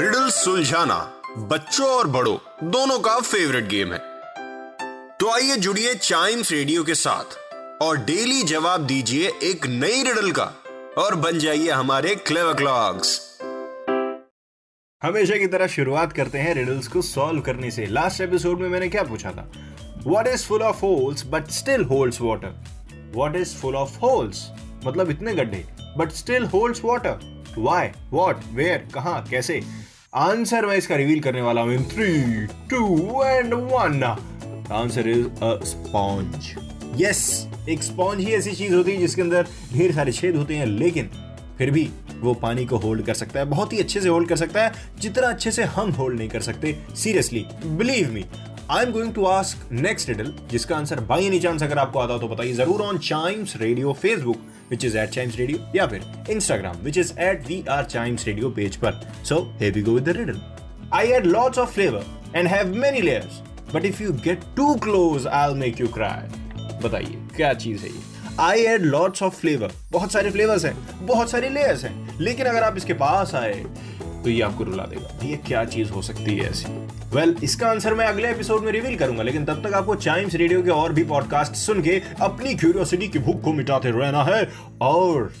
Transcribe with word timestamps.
Riddle 0.00 0.28
सुलझाना 0.30 0.96
बच्चों 1.38 1.86
और 1.86 2.06
बड़ों, 2.06 2.36
दोनों 2.70 2.98
का 2.98 3.18
फेवरेट 3.20 3.66
गेम 3.68 3.92
है। 3.92 3.98
तो 5.20 5.30
आइए 5.30 5.56
जुड़िए 5.56 5.94
चाइम्स 5.94 6.52
रेडियो 6.52 6.84
के 6.84 6.94
साथ 6.94 7.36
और 7.82 7.96
डेली 7.96 8.42
जवाब 8.42 8.86
दीजिए 8.86 9.32
एक 9.42 9.66
नई 9.66 10.02
रिडल 10.02 10.30
का 10.30 10.44
और 10.98 11.14
बन 11.14 11.38
जाइए 11.38 11.70
हमारे 11.70 12.14
क्लेवर 12.14 12.54
क्लॉक्स 12.54 13.18
हमेशा 15.02 15.36
की 15.36 15.46
तरह 15.46 15.66
शुरुआत 15.66 16.12
करते 16.12 16.38
हैं 16.38 16.54
रिडल्स 16.54 16.88
को 16.88 17.02
सॉल्व 17.02 17.40
करने 17.40 17.70
से। 17.70 17.86
लास्ट 17.86 18.20
एपिसोड 18.20 18.60
में 18.60 18.68
मैंने 18.68 18.88
क्या 18.88 19.02
पूछा 19.02 19.30
था? 19.30 19.50
What 20.06 20.26
is 20.26 20.44
full 20.44 20.62
of 20.62 20.80
holes 20.80 21.24
but 21.26 21.50
still 21.50 21.84
holds 21.84 22.20
water 22.20 23.12
what 23.16 23.36
is 23.36 23.54
full 23.56 23.76
of 23.76 23.98
holes 23.98 24.46
मतलब 24.86 25.10
इतने 25.10 25.34
गड्ढे 25.34 25.64
but 25.98 26.12
still 26.12 26.46
holds 26.46 26.80
water 26.84 27.28
why 27.58 27.88
what 28.10 28.36
where 28.52 28.88
कहा? 28.94 29.18
कैसे? 29.30 29.62
आंसर 30.14 30.66
मैं 30.66 30.76
इसका 30.76 30.96
रिवील 30.96 31.20
करने 31.20 31.42
वाला 31.42 31.60
हूँ 31.60 31.74
in 31.74 31.84
three 31.84 32.46
two 32.70 33.22
and 33.22 33.52
one 33.54 34.02
answer 34.72 35.08
is 35.08 35.26
a 35.42 35.52
sponge 35.64 36.48
yes 37.02 37.20
एक 37.68 37.82
स्पॉन्ज 37.82 38.20
ही 38.20 38.32
ऐसी 38.34 38.52
चीज़ 38.52 38.74
होती 38.74 38.92
है 38.92 38.96
जिसके 38.96 39.22
अंदर 39.22 39.46
ढेर 39.72 39.92
सारे 39.94 40.12
छेद 40.12 40.36
होते 40.36 40.56
हैं, 40.56 40.66
लेकिन 40.66 41.10
फिर 41.58 41.70
भी 41.70 41.88
वो 42.20 42.34
पानी 42.34 42.64
को 42.66 42.76
होल्ड 42.76 43.04
कर 43.06 43.14
सकता 43.14 43.40
है, 43.40 43.46
बहुत 43.46 43.72
ही 43.72 43.78
अच्छे 43.78 44.00
से 44.00 44.08
होल्ड 44.08 44.28
कर 44.28 44.36
सकता 44.36 44.64
है, 44.64 44.72
जितना 45.00 45.28
अच्छे 45.28 45.50
से 45.50 45.64
हम 45.76 45.90
होल्ड 45.90 46.18
नहीं 46.18 46.28
कर 46.28 46.40
सकते 46.40 46.76
seriously 46.96 47.46
believe 47.64 48.10
me 48.12 48.24
I 48.70 48.84
am 48.84 48.90
going 48.92 49.12
to 49.14 49.24
ask 49.24 49.68
next 49.72 50.08
riddle 50.08 50.32
जिसका 50.50 50.76
आंसर 50.76 51.00
बाई 51.04 51.24
एनी 51.26 51.38
चांस 51.40 51.62
अगर 51.62 51.78
आपको 51.78 51.98
आता 51.98 52.12
हो 52.12 52.18
तो 52.18 52.28
बताइए 52.28 52.52
ज़रूर 52.54 52.82
on 52.82 52.98
Chimes 52.98 53.54
radio 53.60 53.92
Facebook 54.02 54.42
which 54.70 54.84
is 54.84 54.96
at 54.98 55.10
Chimes 55.10 55.36
radio 55.38 55.58
या 55.76 55.86
फिर 55.86 56.02
Instagram 56.30 56.76
which 56.82 56.98
is 56.98 57.12
at 57.20 57.46
we 57.46 57.62
are 57.70 57.84
Chimes 57.84 58.26
radio 58.26 58.50
page 58.58 58.76
पर। 58.84 59.00
So 59.28 59.38
here 59.62 59.72
we 59.78 59.82
go 59.88 59.96
with 59.96 60.06
the 60.10 60.14
riddle. 60.18 60.38
I 61.00 61.02
add 61.16 61.26
lots 61.32 61.62
of 61.64 61.74
flavor 61.78 62.04
and 62.34 62.52
have 62.54 62.72
many 62.84 63.02
layers, 63.08 63.42
but 63.72 63.90
if 63.90 64.00
you 64.04 64.14
get 64.28 64.46
too 64.60 64.70
close, 64.86 65.28
I'll 65.40 65.58
make 65.64 65.82
you 65.84 65.90
cry. 65.98 66.22
बताइए, 66.84 67.18
क्या 67.36 67.52
चीज़ 67.64 67.82
है 67.82 67.88
ये? 67.88 68.02
I 68.40 68.64
add 68.74 68.84
lots 68.86 69.22
of 69.22 69.40
flavour 69.40 69.72
बहुत 69.92 70.12
सारे 70.12 70.30
flavours 70.30 70.64
हैं, 70.64 70.76
बहुत 71.06 71.30
सारे 71.30 71.48
लेयर्स 71.48 71.84
हैं, 71.84 72.18
लेकिन 72.20 72.46
अगर 72.46 72.62
आप 72.62 72.76
इसके 72.76 72.94
पास 73.02 73.34
आए 73.34 73.62
तो 74.24 74.30
ये 74.30 74.40
आपको 74.42 74.64
रुला 74.64 74.84
देगा। 74.84 75.26
ये 75.26 75.36
क्या 75.36 75.64
चीज़ 75.64 75.90
हो 75.90 76.02
सकती 76.02 76.36
है 76.36 76.48
ऐसी? 76.50 76.72
वेल 77.14 77.30
well, 77.30 77.44
इसका 77.44 77.68
आंसर 77.68 77.94
मैं 77.94 78.06
अगले 78.06 78.30
एपिसोड 78.30 78.64
में 78.64 78.72
रिवील 78.72 78.96
करूँगा 78.96 79.22
लेकिन 79.22 79.44
तब 79.44 79.66
तक 79.66 79.74
आपको 79.74 79.94
चाइम्स 79.94 80.34
रेडियो 80.34 80.62
के 80.62 80.70
और 80.70 80.92
भी 80.92 81.04
पॉडकास्ट 81.04 81.52
सुन 81.52 81.82
के 81.82 82.00
अपनी 82.20 82.54
क्यूरियोसिटी 82.54 83.08
की 83.08 83.18
भूख 83.18 83.42
को 83.42 83.52
मिटाते 83.52 83.90
रहना 83.90 84.24
है। 84.24 84.48
और 84.82 85.32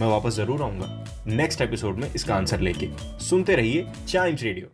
मैं 0.00 0.06
वापस 0.06 0.36
ज़रूर 0.36 0.62
आऊँगा 0.62 1.04
नेक्स्ट 1.26 1.60
एपिसोड 1.60 1.96
में 1.96 2.10
इसका 2.14 2.34
आंसर 2.34 2.60
लेके। 2.60 2.88
सुनते 3.24 3.56
रहिए 3.56 3.86
चाइम्स 4.08 4.42
रेडियो 4.42 4.66